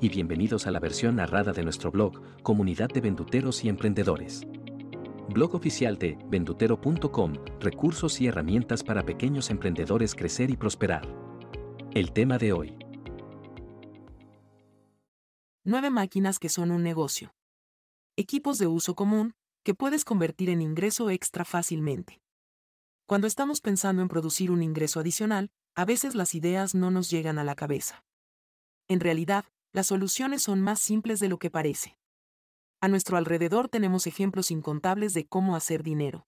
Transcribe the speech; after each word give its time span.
y 0.00 0.08
bienvenidos 0.08 0.66
a 0.66 0.70
la 0.70 0.78
versión 0.78 1.16
narrada 1.16 1.52
de 1.52 1.64
nuestro 1.64 1.90
blog, 1.90 2.42
Comunidad 2.42 2.88
de 2.88 3.00
Venduteros 3.00 3.64
y 3.64 3.68
Emprendedores. 3.68 4.42
Blog 5.28 5.54
oficial 5.54 5.98
de 5.98 6.16
vendutero.com, 6.28 7.34
recursos 7.60 8.20
y 8.20 8.28
herramientas 8.28 8.84
para 8.84 9.04
pequeños 9.04 9.50
emprendedores 9.50 10.14
crecer 10.14 10.50
y 10.50 10.56
prosperar. 10.56 11.02
El 11.94 12.12
tema 12.12 12.38
de 12.38 12.52
hoy. 12.52 12.78
Nueve 15.64 15.90
máquinas 15.90 16.38
que 16.38 16.48
son 16.48 16.70
un 16.70 16.82
negocio. 16.82 17.34
Equipos 18.16 18.58
de 18.58 18.68
uso 18.68 18.94
común, 18.94 19.34
que 19.64 19.74
puedes 19.74 20.04
convertir 20.04 20.48
en 20.48 20.62
ingreso 20.62 21.10
extra 21.10 21.44
fácilmente. 21.44 22.20
Cuando 23.06 23.26
estamos 23.26 23.60
pensando 23.60 24.02
en 24.02 24.08
producir 24.08 24.50
un 24.50 24.62
ingreso 24.62 25.00
adicional, 25.00 25.50
a 25.74 25.84
veces 25.84 26.14
las 26.14 26.34
ideas 26.34 26.74
no 26.74 26.90
nos 26.90 27.10
llegan 27.10 27.38
a 27.38 27.44
la 27.44 27.54
cabeza. 27.54 28.04
En 28.88 29.00
realidad, 29.00 29.44
las 29.78 29.86
soluciones 29.86 30.42
son 30.42 30.60
más 30.60 30.80
simples 30.80 31.20
de 31.20 31.28
lo 31.28 31.38
que 31.38 31.50
parece. 31.50 31.96
A 32.80 32.88
nuestro 32.88 33.16
alrededor 33.16 33.68
tenemos 33.68 34.08
ejemplos 34.08 34.50
incontables 34.50 35.14
de 35.14 35.28
cómo 35.28 35.54
hacer 35.54 35.84
dinero. 35.84 36.26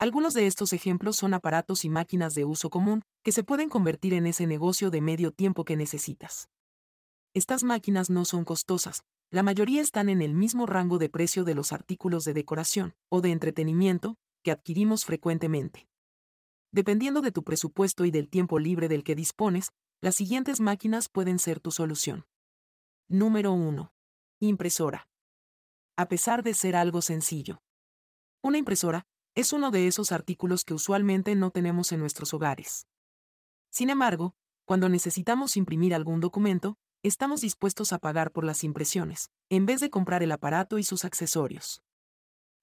Algunos 0.00 0.34
de 0.34 0.48
estos 0.48 0.72
ejemplos 0.72 1.14
son 1.14 1.32
aparatos 1.32 1.84
y 1.84 1.88
máquinas 1.88 2.34
de 2.34 2.44
uso 2.44 2.68
común 2.68 3.04
que 3.22 3.30
se 3.30 3.44
pueden 3.44 3.68
convertir 3.68 4.14
en 4.14 4.26
ese 4.26 4.48
negocio 4.48 4.90
de 4.90 5.00
medio 5.00 5.30
tiempo 5.30 5.64
que 5.64 5.76
necesitas. 5.76 6.48
Estas 7.34 7.62
máquinas 7.62 8.10
no 8.10 8.24
son 8.24 8.44
costosas, 8.44 9.04
la 9.30 9.44
mayoría 9.44 9.80
están 9.80 10.08
en 10.08 10.20
el 10.20 10.34
mismo 10.34 10.66
rango 10.66 10.98
de 10.98 11.08
precio 11.08 11.44
de 11.44 11.54
los 11.54 11.72
artículos 11.72 12.24
de 12.24 12.34
decoración 12.34 12.96
o 13.08 13.20
de 13.20 13.30
entretenimiento 13.30 14.16
que 14.42 14.50
adquirimos 14.50 15.04
frecuentemente. 15.04 15.86
Dependiendo 16.72 17.20
de 17.20 17.30
tu 17.30 17.44
presupuesto 17.44 18.04
y 18.04 18.10
del 18.10 18.28
tiempo 18.28 18.58
libre 18.58 18.88
del 18.88 19.04
que 19.04 19.14
dispones, 19.14 19.70
las 20.00 20.16
siguientes 20.16 20.58
máquinas 20.58 21.08
pueden 21.08 21.38
ser 21.38 21.60
tu 21.60 21.70
solución. 21.70 22.26
Número 23.08 23.52
1. 23.52 23.92
Impresora. 24.40 25.08
A 25.96 26.08
pesar 26.08 26.42
de 26.42 26.54
ser 26.54 26.74
algo 26.74 27.02
sencillo. 27.02 27.62
Una 28.42 28.58
impresora 28.58 29.06
es 29.36 29.52
uno 29.52 29.70
de 29.70 29.86
esos 29.86 30.10
artículos 30.10 30.64
que 30.64 30.74
usualmente 30.74 31.36
no 31.36 31.52
tenemos 31.52 31.92
en 31.92 32.00
nuestros 32.00 32.34
hogares. 32.34 32.88
Sin 33.70 33.90
embargo, 33.90 34.34
cuando 34.64 34.88
necesitamos 34.88 35.56
imprimir 35.56 35.94
algún 35.94 36.18
documento, 36.18 36.78
estamos 37.04 37.42
dispuestos 37.42 37.92
a 37.92 37.98
pagar 37.98 38.32
por 38.32 38.42
las 38.42 38.64
impresiones, 38.64 39.30
en 39.50 39.66
vez 39.66 39.78
de 39.78 39.90
comprar 39.90 40.24
el 40.24 40.32
aparato 40.32 40.76
y 40.76 40.82
sus 40.82 41.04
accesorios. 41.04 41.84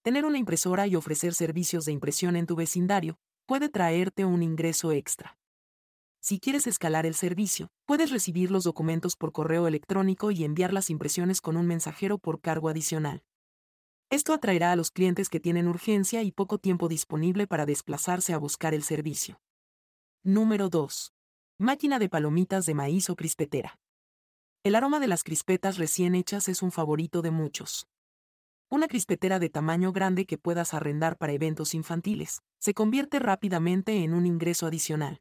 Tener 0.02 0.26
una 0.26 0.40
impresora 0.40 0.88
y 0.88 0.98
ofrecer 0.98 1.34
servicios 1.36 1.86
de 1.86 1.94
impresión 1.94 2.36
en 2.36 2.48
tu 2.48 2.58
vecindario 2.58 3.18
puede 3.46 3.70
traerte 3.70 4.26
un 4.26 4.44
ingreso 4.44 4.92
extra. 4.92 5.38
Si 6.24 6.40
quieres 6.40 6.68
escalar 6.68 7.06
el 7.06 7.16
servicio, 7.16 7.68
puedes 7.86 8.10
recibir 8.10 8.50
los 8.50 8.64
documentos 8.64 9.18
por 9.18 9.34
correo 9.34 9.68
electrónico 9.68 10.32
y 10.32 10.46
enviar 10.46 10.72
las 10.72 10.90
impresiones 10.90 11.42
con 11.42 11.58
un 11.58 11.68
mensajero 11.68 12.18
por 12.18 12.40
cargo 12.40 12.70
adicional. 12.70 13.24
Esto 14.10 14.32
atraerá 14.32 14.72
a 14.72 14.78
los 14.78 14.90
clientes 14.90 15.28
que 15.28 15.42
tienen 15.42 15.68
urgencia 15.68 16.24
y 16.24 16.32
poco 16.32 16.60
tiempo 16.60 16.88
disponible 16.88 17.46
para 17.46 17.66
desplazarse 17.66 18.32
a 18.32 18.38
buscar 18.38 18.74
el 18.74 18.84
servicio. 18.84 19.42
Número 20.24 20.70
2. 20.70 21.12
Máquina 21.58 22.00
de 22.00 22.08
palomitas 22.08 22.66
de 22.66 22.74
maíz 22.74 23.10
o 23.10 23.18
crispetera. 23.18 23.78
El 24.64 24.76
aroma 24.76 25.02
de 25.02 25.08
las 25.08 25.26
crispetas 25.26 25.78
recién 25.78 26.16
hechas 26.16 26.48
es 26.48 26.62
un 26.62 26.72
favorito 26.72 27.22
de 27.22 27.32
muchos. 27.32 27.86
Una 28.70 28.88
crispetera 28.88 29.40
de 29.40 29.50
tamaño 29.50 29.92
grande 29.92 30.26
que 30.26 30.38
puedas 30.38 30.74
arrendar 30.74 31.18
para 31.18 31.34
eventos 31.34 31.74
infantiles 31.74 32.44
se 32.60 32.74
convierte 32.74 33.20
rápidamente 33.20 34.06
en 34.06 34.14
un 34.14 34.26
ingreso 34.26 34.68
adicional 34.68 35.20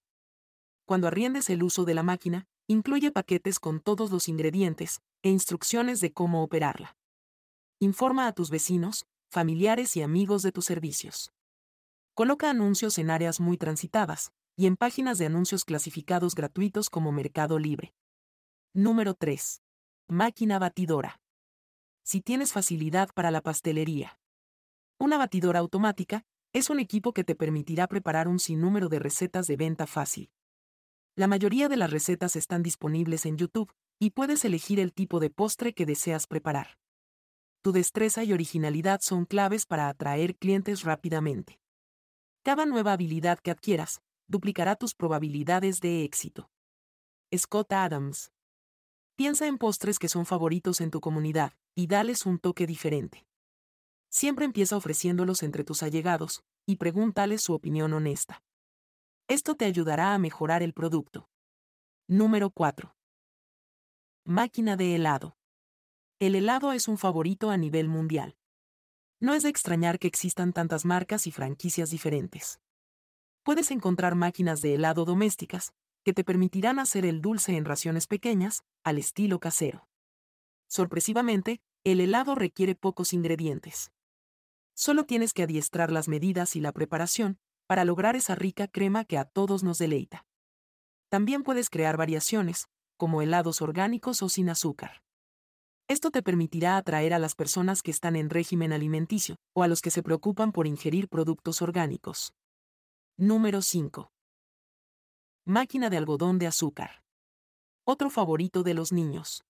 cuando 0.85 1.07
arriendes 1.07 1.51
el 1.51 1.63
uso 1.63 1.85
de 1.85 1.95
la 1.95 2.03
máquina, 2.03 2.47
incluye 2.67 3.11
paquetes 3.11 3.59
con 3.59 3.81
todos 3.81 4.11
los 4.11 4.29
ingredientes 4.29 5.01
e 5.23 5.31
instrucciones 5.31 6.01
de 6.01 6.13
cómo 6.13 6.43
operarla. 6.43 6.97
Informa 7.79 8.27
a 8.27 8.33
tus 8.33 8.51
vecinos, 8.51 9.07
familiares 9.31 9.97
y 9.97 10.03
amigos 10.03 10.43
de 10.43 10.53
tus 10.53 10.67
servicios. 10.67 11.33
Coloca 12.15 12.51
anuncios 12.51 12.99
en 12.99 13.11
áreas 13.11 13.41
muy 13.41 13.57
transitadas 13.57 14.33
y 14.57 14.67
en 14.67 14.77
páginas 14.77 15.19
de 15.19 15.27
anuncios 15.27 15.65
clasificados 15.65 16.35
gratuitos 16.35 16.91
como 16.91 17.13
Mercado 17.13 17.59
Libre. 17.59 17.95
Número 18.75 19.15
3. 19.15 19.63
Máquina 20.09 20.59
batidora. 20.59 21.21
Si 22.05 22.21
tienes 22.21 22.53
facilidad 22.53 23.11
para 23.15 23.31
la 23.31 23.41
pastelería. 23.41 24.19
Una 24.99 25.17
batidora 25.19 25.61
automática 25.61 26.25
es 26.53 26.69
un 26.69 26.81
equipo 26.81 27.13
que 27.13 27.25
te 27.25 27.35
permitirá 27.35 27.87
preparar 27.87 28.29
un 28.29 28.39
sinnúmero 28.39 28.89
de 28.89 28.99
recetas 28.99 29.47
de 29.47 29.57
venta 29.57 29.87
fácil. 29.87 30.31
La 31.15 31.27
mayoría 31.27 31.69
de 31.69 31.77
las 31.77 31.91
recetas 31.91 32.37
están 32.37 32.63
disponibles 32.63 33.27
en 33.27 33.37
YouTube, 33.37 33.71
y 33.99 34.11
puedes 34.11 34.45
elegir 34.45 34.81
el 34.81 34.93
tipo 34.93 35.21
de 35.21 35.29
postre 35.29 35.75
que 35.75 35.85
deseas 35.85 36.27
preparar. 36.27 36.79
Tu 37.63 37.71
destreza 37.73 38.25
y 38.25 38.33
originalidad 38.33 39.01
son 39.03 39.27
claves 39.27 39.67
para 39.67 39.89
atraer 39.89 40.37
clientes 40.37 40.83
rápidamente. 40.83 41.61
Cada 42.43 42.67
nueva 42.67 42.95
habilidad 42.95 43.39
que 43.39 43.51
adquieras, 43.51 44.01
duplicará 44.27 44.75
tus 44.75 44.95
probabilidades 44.95 45.81
de 45.81 46.03
éxito. 46.03 46.51
Scott 47.37 47.73
Adams. 47.73 48.33
Piensa 49.15 49.47
en 49.47 49.59
postres 49.59 49.99
que 49.99 50.09
son 50.09 50.27
favoritos 50.27 50.81
en 50.81 50.91
tu 50.91 51.01
comunidad, 51.01 51.53
y 51.75 51.87
dales 51.87 52.27
un 52.27 52.39
toque 52.39 52.67
diferente. 52.67 53.27
Siempre 54.11 54.47
empieza 54.47 54.77
ofreciéndolos 54.77 55.43
entre 55.43 55.63
tus 55.63 55.83
allegados, 55.83 56.43
y 56.67 56.77
pregúntales 56.77 57.43
su 57.43 57.53
opinión 57.53 57.93
honesta. 57.93 58.43
Esto 59.29 59.55
te 59.55 59.65
ayudará 59.65 60.15
a 60.15 60.19
mejorar 60.19 60.63
el 60.63 60.75
producto. 60.75 61.31
Número 62.09 62.51
4. 62.51 62.95
Máquina 64.25 64.77
de 64.77 64.95
helado. 64.95 65.37
El 66.19 66.35
helado 66.35 66.73
es 66.73 66.89
un 66.89 66.99
favorito 66.99 67.51
a 67.51 67.57
nivel 67.57 67.89
mundial. 67.89 68.37
No 69.21 69.35
es 69.35 69.45
de 69.45 69.49
extrañar 69.49 69.99
que 69.99 70.09
existan 70.09 70.53
tantas 70.53 70.85
marcas 70.85 71.27
y 71.27 71.31
franquicias 71.31 71.91
diferentes. 71.91 72.61
Puedes 73.45 73.71
encontrar 73.71 74.17
máquinas 74.17 74.61
de 74.61 74.75
helado 74.75 75.05
domésticas, 75.05 75.73
que 76.05 76.13
te 76.13 76.25
permitirán 76.25 76.79
hacer 76.79 77.07
el 77.07 77.21
dulce 77.21 77.57
en 77.57 77.65
raciones 77.65 78.07
pequeñas, 78.07 78.65
al 78.83 78.99
estilo 78.99 79.39
casero. 79.39 79.89
Sorpresivamente, 80.69 81.61
el 81.85 82.01
helado 82.01 82.35
requiere 82.35 82.75
pocos 82.75 83.13
ingredientes. 83.13 83.93
Solo 84.75 85.05
tienes 85.05 85.33
que 85.33 85.45
adiestrar 85.45 85.93
las 85.93 86.09
medidas 86.09 86.57
y 86.57 86.61
la 86.61 86.73
preparación, 86.73 87.39
para 87.73 87.87
lograr 87.87 88.17
esa 88.17 88.35
rica 88.35 88.69
crema 88.69 89.07
que 89.07 89.17
a 89.17 89.25
todos 89.25 89.63
nos 89.63 89.79
deleita. 89.79 90.27
También 91.09 91.43
puedes 91.43 91.71
crear 91.71 91.97
variaciones, 91.97 92.69
como 92.99 93.23
helados 93.23 93.63
orgánicos 93.63 94.21
o 94.21 94.29
sin 94.29 94.51
azúcar. 94.51 95.03
Esto 95.89 96.11
te 96.11 96.23
permitirá 96.23 96.77
atraer 96.77 97.15
a 97.15 97.19
las 97.19 97.35
personas 97.35 97.81
que 97.81 97.91
están 97.91 98.15
en 98.15 98.29
régimen 98.29 98.75
alimenticio 98.75 99.37
o 99.55 99.63
a 99.63 99.69
los 99.69 99.81
que 99.81 99.91
se 99.91 100.03
preocupan 100.03 100.53
por 100.53 100.67
ingerir 100.67 101.09
productos 101.09 101.63
orgánicos. 101.63 102.35
Número 103.17 103.63
5. 103.63 104.13
Máquina 105.47 105.89
de 105.89 105.97
algodón 105.97 106.39
de 106.39 106.49
azúcar. 106.49 107.03
Otro 107.87 108.11
favorito 108.11 108.63
de 108.63 108.75
los 108.75 108.93
niños. 108.93 109.47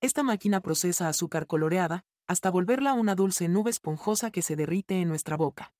Esta 0.00 0.22
máquina 0.22 0.62
procesa 0.62 1.10
azúcar 1.10 1.46
coloreada 1.46 2.06
hasta 2.26 2.50
volverla 2.50 2.94
una 2.94 3.14
dulce 3.14 3.48
nube 3.48 3.68
esponjosa 3.68 4.30
que 4.30 4.40
se 4.40 4.56
derrite 4.56 5.02
en 5.02 5.08
nuestra 5.08 5.36
boca. 5.36 5.74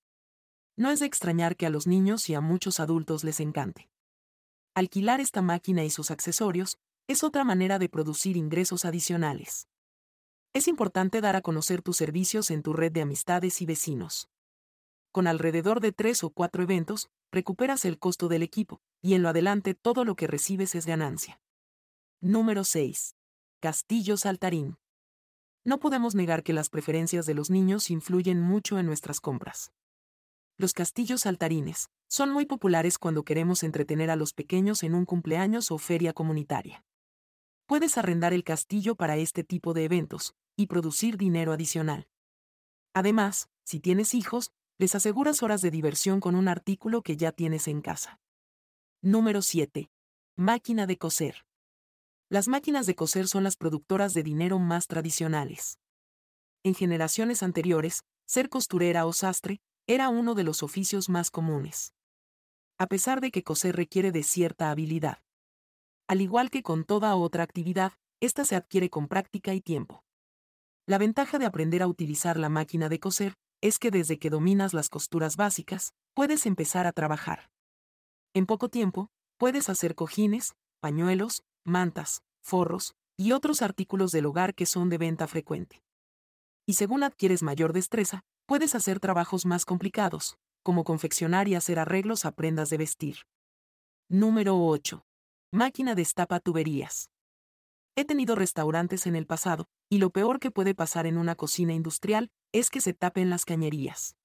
No 0.77 0.91
es 0.91 1.01
de 1.01 1.07
extrañar 1.07 1.57
que 1.57 1.67
a 1.67 1.71
los 1.71 1.87
niños 1.87 2.29
y 2.29 2.35
a 2.35 2.41
muchos 2.41 2.81
adultos 2.81 3.23
les 3.23 3.39
encante. 3.39 3.89
Alquilar 4.75 5.21
esta 5.21 5.41
máquina 5.41 5.85
y 5.85 5.91
sus 5.91 6.11
accesorios 6.11 6.79
es 7.07 7.23
otra 7.23 7.45
manera 7.45 7.79
de 7.79 7.89
producir 7.89 8.37
ingresos 8.37 8.85
adicionales. 8.85 9.69
Es 10.53 10.67
importante 10.67 11.21
dar 11.21 11.37
a 11.37 11.43
conocer 11.43 11.81
tus 11.83 11.97
servicios 11.97 12.51
en 12.51 12.63
tu 12.63 12.73
red 12.73 12.91
de 12.91 13.03
amistades 13.03 13.63
y 13.63 13.67
vecinos. 13.67 14.29
Con 15.13 15.29
alrededor 15.29 15.79
de 15.81 15.93
tres 15.93 16.25
o 16.25 16.31
cuatro 16.31 16.65
eventos, 16.65 17.09
recuperas 17.31 17.85
el 17.85 18.01
costo 18.01 18.27
del 18.27 18.43
equipo, 18.43 18.81
y 19.01 19.15
en 19.15 19.23
lo 19.23 19.29
adelante 19.29 19.75
todo 19.75 20.05
lo 20.05 20.17
que 20.17 20.27
recibes 20.27 20.75
es 20.75 20.87
ganancia. 20.87 21.41
Número 22.21 22.65
6. 22.65 23.15
Castillo 23.61 24.17
Saltarín. 24.17 24.77
No 25.65 25.79
podemos 25.79 26.17
negar 26.17 26.43
que 26.43 26.53
las 26.53 26.69
preferencias 26.69 27.27
de 27.27 27.35
los 27.35 27.49
niños 27.49 27.91
influyen 27.91 28.41
mucho 28.41 28.79
en 28.79 28.87
nuestras 28.87 29.21
compras. 29.21 29.73
Los 30.57 30.73
castillos 30.73 31.23
saltarines 31.23 31.91
son 32.07 32.31
muy 32.31 32.47
populares 32.47 32.97
cuando 32.99 33.25
queremos 33.25 33.65
entretener 33.65 34.11
a 34.11 34.17
los 34.17 34.33
pequeños 34.33 34.85
en 34.85 34.95
un 34.95 35.05
cumpleaños 35.05 35.73
o 35.73 35.79
feria 35.79 36.13
comunitaria. 36.13 36.85
Puedes 37.67 37.99
arrendar 37.99 38.33
el 38.33 38.45
castillo 38.45 38.95
para 38.95 39.17
este 39.17 39.43
tipo 39.43 39.75
de 39.75 39.85
eventos 39.85 40.35
y 40.55 40.67
producir 40.67 41.17
dinero 41.17 41.53
adicional. 41.53 42.07
Además, 42.93 43.49
si 43.65 43.81
tienes 43.81 44.15
hijos, 44.15 44.53
les 44.79 44.95
aseguras 44.95 45.43
horas 45.43 45.61
de 45.61 45.73
diversión 45.73 46.21
con 46.21 46.37
un 46.37 46.47
artículo 46.47 47.03
que 47.03 47.17
ya 47.17 47.33
tienes 47.33 47.67
en 47.67 47.81
casa. 47.81 48.21
Número 49.03 49.43
7. 49.43 49.91
Máquina 50.37 50.87
de 50.87 50.99
coser. 50.99 51.47
Las 52.29 52.47
máquinas 52.47 52.87
de 52.87 52.95
coser 52.95 53.27
son 53.27 53.43
las 53.43 53.57
productoras 53.57 54.15
de 54.15 54.23
dinero 54.23 54.61
más 54.61 54.87
tradicionales. 54.87 55.81
En 56.63 56.75
generaciones 56.75 57.43
anteriores, 57.43 58.05
ser 58.25 58.49
costurera 58.49 59.05
o 59.07 59.13
sastre 59.13 59.61
era 59.87 60.09
uno 60.09 60.35
de 60.35 60.45
los 60.45 60.63
oficios 60.63 61.09
más 61.09 61.31
comunes. 61.31 61.93
A 62.79 62.87
pesar 62.87 63.21
de 63.21 63.31
que 63.31 63.43
coser 63.43 63.77
requiere 63.77 64.13
de 64.13 64.23
cierta 64.23 64.71
habilidad. 64.71 65.19
Al 66.09 66.21
igual 66.21 66.51
que 66.51 66.63
con 66.63 66.85
toda 66.85 67.15
otra 67.17 67.43
actividad, 67.43 67.93
esta 68.21 68.45
se 68.45 68.57
adquiere 68.57 68.89
con 68.89 69.09
práctica 69.09 69.53
y 69.55 69.61
tiempo. 69.61 70.03
La 70.87 70.99
ventaja 70.99 71.39
de 71.39 71.47
aprender 71.47 71.83
a 71.83 71.87
utilizar 71.87 72.39
la 72.39 72.49
máquina 72.49 72.89
de 72.89 73.01
coser 73.01 73.35
es 73.61 73.79
que 73.79 73.91
desde 73.91 74.19
que 74.19 74.31
dominas 74.31 74.75
las 74.75 74.89
costuras 74.89 75.37
básicas, 75.37 75.93
puedes 76.15 76.47
empezar 76.47 76.87
a 76.87 76.93
trabajar. 76.93 77.51
En 78.35 78.47
poco 78.47 78.69
tiempo, 78.69 79.11
puedes 79.39 79.69
hacer 79.69 79.95
cojines, 79.95 80.55
pañuelos, 80.81 81.45
mantas, 81.65 82.23
forros 82.43 82.95
y 83.17 83.33
otros 83.33 83.63
artículos 83.63 84.13
del 84.13 84.27
hogar 84.27 84.55
que 84.55 84.67
son 84.67 84.91
de 84.91 84.99
venta 84.99 85.27
frecuente. 85.27 85.83
Y 86.67 86.75
según 86.75 87.03
adquieres 87.03 87.43
mayor 87.43 87.73
destreza, 87.73 88.23
puedes 88.47 88.75
hacer 88.75 89.01
trabajos 89.01 89.47
más 89.47 89.65
complicados, 89.65 90.37
como 90.63 90.85
confeccionar 90.85 91.49
y 91.49 91.55
hacer 91.55 91.79
arreglos 91.79 92.25
a 92.25 92.33
prendas 92.33 92.71
de 92.71 92.79
vestir. 92.79 93.17
Número 94.09 94.59
8. 94.59 95.05
Máquina 95.53 95.95
destapa 95.95 96.41
tuberías. 96.41 97.11
He 97.97 98.05
tenido 98.05 98.35
restaurantes 98.35 99.07
en 99.07 99.15
el 99.15 99.27
pasado, 99.27 99.67
y 99.89 99.99
lo 99.99 100.11
peor 100.11 100.41
que 100.41 100.51
puede 100.51 100.75
pasar 100.75 101.07
en 101.07 101.19
una 101.19 101.37
cocina 101.37 101.75
industrial 101.75 102.31
es 102.53 102.71
que 102.71 102.81
se 102.81 102.93
tapen 102.93 103.31
las 103.31 103.45
cañerías. 103.45 104.17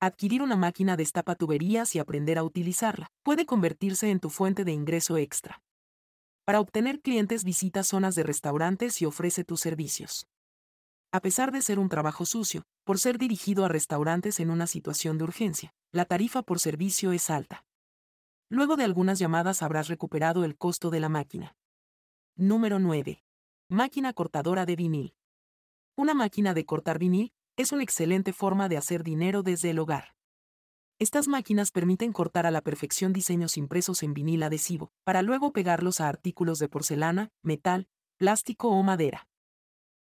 Adquirir 0.00 0.42
una 0.42 0.56
máquina 0.56 0.96
destapa 0.96 1.36
tuberías 1.36 1.94
y 1.94 2.00
aprender 2.00 2.36
a 2.36 2.42
utilizarla 2.42 3.06
puede 3.22 3.46
convertirse 3.46 4.10
en 4.10 4.18
tu 4.18 4.30
fuente 4.30 4.64
de 4.64 4.72
ingreso 4.72 5.16
extra. 5.16 5.62
Para 6.44 6.60
obtener 6.60 7.00
clientes 7.00 7.44
visita 7.44 7.84
zonas 7.84 8.16
de 8.16 8.24
restaurantes 8.24 9.00
y 9.00 9.06
ofrece 9.06 9.44
tus 9.44 9.60
servicios. 9.60 10.26
A 11.14 11.20
pesar 11.20 11.52
de 11.52 11.60
ser 11.60 11.78
un 11.78 11.90
trabajo 11.90 12.24
sucio, 12.24 12.62
por 12.84 12.98
ser 12.98 13.18
dirigido 13.18 13.66
a 13.66 13.68
restaurantes 13.68 14.40
en 14.40 14.48
una 14.48 14.66
situación 14.66 15.18
de 15.18 15.24
urgencia, 15.24 15.74
la 15.92 16.06
tarifa 16.06 16.42
por 16.42 16.58
servicio 16.58 17.12
es 17.12 17.28
alta. 17.28 17.66
Luego 18.48 18.76
de 18.76 18.84
algunas 18.84 19.18
llamadas 19.18 19.62
habrás 19.62 19.88
recuperado 19.88 20.42
el 20.42 20.56
costo 20.56 20.88
de 20.88 21.00
la 21.00 21.10
máquina. 21.10 21.54
Número 22.34 22.78
9. 22.78 23.22
Máquina 23.68 24.14
cortadora 24.14 24.64
de 24.64 24.74
vinil. 24.74 25.14
Una 25.96 26.14
máquina 26.14 26.54
de 26.54 26.64
cortar 26.64 26.98
vinil 26.98 27.34
es 27.58 27.72
una 27.72 27.82
excelente 27.82 28.32
forma 28.32 28.70
de 28.70 28.78
hacer 28.78 29.02
dinero 29.04 29.42
desde 29.42 29.68
el 29.68 29.80
hogar. 29.80 30.14
Estas 30.98 31.28
máquinas 31.28 31.72
permiten 31.72 32.14
cortar 32.14 32.46
a 32.46 32.50
la 32.50 32.62
perfección 32.62 33.12
diseños 33.12 33.58
impresos 33.58 34.02
en 34.02 34.14
vinil 34.14 34.42
adhesivo, 34.42 34.92
para 35.04 35.20
luego 35.20 35.52
pegarlos 35.52 36.00
a 36.00 36.08
artículos 36.08 36.58
de 36.58 36.70
porcelana, 36.70 37.28
metal, 37.42 37.86
plástico 38.16 38.68
o 38.68 38.82
madera. 38.82 39.28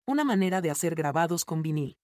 Una 0.09 0.23
manera 0.23 0.59
de 0.59 0.71
hacer 0.71 0.95
grabados 0.95 1.45
con 1.45 1.61
vinil. 1.61 1.95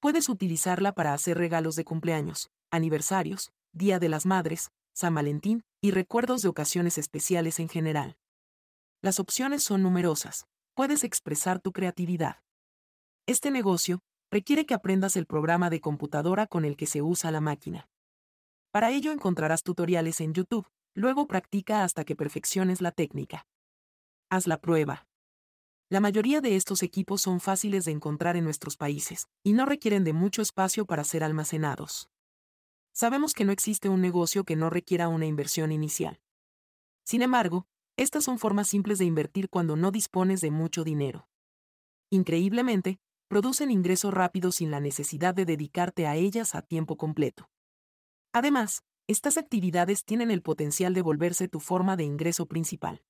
Puedes 0.00 0.30
utilizarla 0.30 0.92
para 0.92 1.12
hacer 1.12 1.36
regalos 1.36 1.76
de 1.76 1.84
cumpleaños, 1.84 2.50
aniversarios, 2.70 3.52
Día 3.74 3.98
de 3.98 4.08
las 4.08 4.24
Madres, 4.24 4.70
San 4.94 5.14
Valentín 5.14 5.62
y 5.82 5.90
recuerdos 5.90 6.40
de 6.40 6.48
ocasiones 6.48 6.96
especiales 6.96 7.60
en 7.60 7.68
general. 7.68 8.16
Las 9.02 9.20
opciones 9.20 9.62
son 9.62 9.82
numerosas. 9.82 10.46
Puedes 10.72 11.04
expresar 11.04 11.60
tu 11.60 11.72
creatividad. 11.72 12.36
Este 13.26 13.50
negocio 13.50 14.00
requiere 14.30 14.64
que 14.64 14.72
aprendas 14.72 15.14
el 15.14 15.26
programa 15.26 15.68
de 15.68 15.82
computadora 15.82 16.46
con 16.46 16.64
el 16.64 16.78
que 16.78 16.86
se 16.86 17.02
usa 17.02 17.30
la 17.30 17.42
máquina. 17.42 17.90
Para 18.72 18.90
ello 18.90 19.12
encontrarás 19.12 19.62
tutoriales 19.62 20.22
en 20.22 20.32
YouTube, 20.32 20.66
luego 20.94 21.26
practica 21.26 21.84
hasta 21.84 22.06
que 22.06 22.16
perfecciones 22.16 22.80
la 22.80 22.90
técnica. 22.90 23.46
Haz 24.30 24.46
la 24.46 24.56
prueba. 24.56 25.06
La 25.90 26.00
mayoría 26.00 26.42
de 26.42 26.54
estos 26.54 26.82
equipos 26.82 27.22
son 27.22 27.40
fáciles 27.40 27.86
de 27.86 27.92
encontrar 27.92 28.36
en 28.36 28.44
nuestros 28.44 28.76
países, 28.76 29.26
y 29.42 29.54
no 29.54 29.64
requieren 29.64 30.04
de 30.04 30.12
mucho 30.12 30.42
espacio 30.42 30.84
para 30.84 31.02
ser 31.02 31.24
almacenados. 31.24 32.10
Sabemos 32.92 33.32
que 33.32 33.46
no 33.46 33.52
existe 33.52 33.88
un 33.88 34.02
negocio 34.02 34.44
que 34.44 34.54
no 34.54 34.68
requiera 34.68 35.08
una 35.08 35.24
inversión 35.24 35.72
inicial. 35.72 36.20
Sin 37.04 37.22
embargo, 37.22 37.66
estas 37.96 38.24
son 38.24 38.38
formas 38.38 38.68
simples 38.68 38.98
de 38.98 39.06
invertir 39.06 39.48
cuando 39.48 39.76
no 39.76 39.90
dispones 39.90 40.42
de 40.42 40.50
mucho 40.50 40.84
dinero. 40.84 41.26
Increíblemente, 42.10 43.00
producen 43.28 43.70
ingresos 43.70 44.12
rápidos 44.12 44.56
sin 44.56 44.70
la 44.70 44.80
necesidad 44.80 45.34
de 45.34 45.46
dedicarte 45.46 46.06
a 46.06 46.16
ellas 46.16 46.54
a 46.54 46.60
tiempo 46.60 46.96
completo. 46.96 47.48
Además, 48.34 48.82
estas 49.06 49.38
actividades 49.38 50.04
tienen 50.04 50.30
el 50.30 50.42
potencial 50.42 50.92
de 50.92 51.00
volverse 51.00 51.48
tu 51.48 51.60
forma 51.60 51.96
de 51.96 52.04
ingreso 52.04 52.44
principal. 52.44 53.02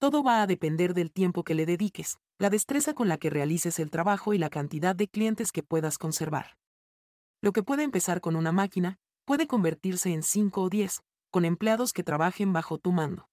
Todo 0.00 0.22
va 0.22 0.40
a 0.40 0.46
depender 0.46 0.94
del 0.94 1.12
tiempo 1.12 1.44
que 1.44 1.54
le 1.54 1.66
dediques, 1.66 2.18
la 2.38 2.48
destreza 2.48 2.94
con 2.94 3.08
la 3.08 3.18
que 3.18 3.28
realices 3.28 3.78
el 3.78 3.90
trabajo 3.90 4.32
y 4.32 4.38
la 4.38 4.48
cantidad 4.48 4.96
de 4.96 5.08
clientes 5.08 5.52
que 5.52 5.62
puedas 5.62 5.98
conservar. 5.98 6.56
Lo 7.42 7.52
que 7.52 7.62
puede 7.62 7.82
empezar 7.82 8.22
con 8.22 8.34
una 8.34 8.50
máquina, 8.50 8.98
puede 9.26 9.46
convertirse 9.46 10.14
en 10.14 10.22
5 10.22 10.62
o 10.62 10.70
10, 10.70 11.02
con 11.30 11.44
empleados 11.44 11.92
que 11.92 12.02
trabajen 12.02 12.54
bajo 12.54 12.78
tu 12.78 12.92
mando. 12.92 13.28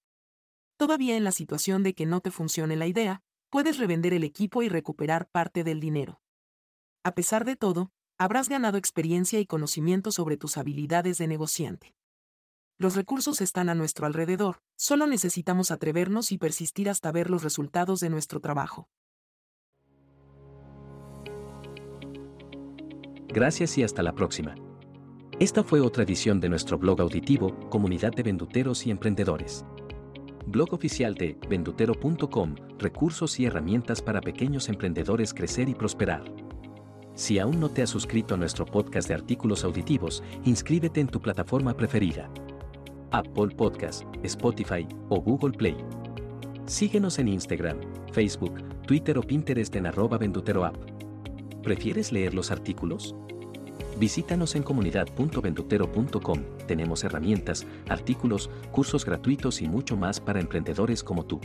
Todavía 0.75 1.15
en 1.15 1.23
la 1.23 1.31
situación 1.31 1.83
de 1.83 1.93
que 1.93 2.05
no 2.05 2.19
te 2.19 2.31
funcione 2.31 2.75
la 2.75 2.87
idea, 2.87 3.21
puedes 3.49 3.77
revender 3.77 4.13
el 4.13 4.25
equipo 4.25 4.61
y 4.61 4.67
recuperar 4.67 5.29
parte 5.29 5.63
del 5.63 5.79
dinero. 5.79 6.19
A 7.01 7.15
pesar 7.15 7.45
de 7.45 7.55
todo, 7.55 7.93
habrás 8.17 8.49
ganado 8.49 8.77
experiencia 8.77 9.39
y 9.39 9.45
conocimiento 9.45 10.11
sobre 10.11 10.35
tus 10.35 10.57
habilidades 10.57 11.17
de 11.17 11.27
negociante. 11.27 11.96
Los 12.79 12.95
recursos 12.95 13.41
están 13.41 13.69
a 13.69 13.75
nuestro 13.75 14.05
alrededor, 14.05 14.57
solo 14.75 15.07
necesitamos 15.07 15.71
atrevernos 15.71 16.31
y 16.31 16.37
persistir 16.37 16.91
hasta 16.91 17.11
ver 17.11 17.31
los 17.31 17.41
resultados 17.41 17.99
de 18.01 18.11
nuestro 18.11 18.39
trabajo. 18.39 18.87
Gracias 23.29 23.79
y 23.79 23.83
hasta 23.83 24.03
la 24.03 24.13
próxima. 24.13 24.53
Esta 25.39 25.63
fue 25.63 25.81
otra 25.81 26.03
edición 26.03 26.39
de 26.39 26.49
nuestro 26.49 26.77
blog 26.77 27.01
auditivo, 27.01 27.59
Comunidad 27.71 28.11
de 28.11 28.21
Venduteros 28.21 28.85
y 28.85 28.91
Emprendedores. 28.91 29.65
Blog 30.45 30.71
oficial 30.75 31.15
de 31.15 31.35
vendutero.com, 31.49 32.55
recursos 32.77 33.39
y 33.39 33.45
herramientas 33.45 34.03
para 34.03 34.21
pequeños 34.21 34.69
emprendedores 34.69 35.33
crecer 35.33 35.67
y 35.67 35.73
prosperar. 35.73 36.31
Si 37.15 37.39
aún 37.39 37.59
no 37.59 37.69
te 37.69 37.81
has 37.81 37.89
suscrito 37.89 38.35
a 38.35 38.37
nuestro 38.37 38.67
podcast 38.67 39.07
de 39.07 39.15
artículos 39.15 39.63
auditivos, 39.63 40.23
inscríbete 40.45 41.01
en 41.01 41.07
tu 41.07 41.19
plataforma 41.19 41.75
preferida. 41.75 42.29
Apple 43.11 43.55
Podcast, 43.55 44.03
Spotify 44.23 44.87
o 45.09 45.21
Google 45.21 45.51
Play. 45.57 45.77
Síguenos 46.65 47.19
en 47.19 47.29
Instagram, 47.29 47.77
Facebook, 48.11 48.61
Twitter 48.85 49.17
o 49.17 49.21
Pinterest 49.21 49.75
en 49.75 49.87
arroba 49.87 50.17
venduteroapp. 50.17 50.75
¿Prefieres 51.63 52.11
leer 52.11 52.33
los 52.33 52.51
artículos? 52.51 53.15
Visítanos 53.99 54.55
en 54.55 54.63
comunidad.ventutero.com. 54.63 56.39
Tenemos 56.67 57.03
herramientas, 57.03 57.65
artículos, 57.89 58.49
cursos 58.71 59.05
gratuitos 59.05 59.61
y 59.61 59.67
mucho 59.67 59.97
más 59.97 60.19
para 60.19 60.39
emprendedores 60.39 61.03
como 61.03 61.25
tú. 61.25 61.39